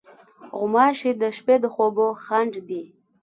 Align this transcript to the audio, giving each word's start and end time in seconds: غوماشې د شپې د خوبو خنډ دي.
غوماشې 0.57 1.11
د 1.21 1.23
شپې 1.37 1.55
د 1.63 1.65
خوبو 1.73 2.05
خنډ 2.23 2.53
دي. 2.67 2.83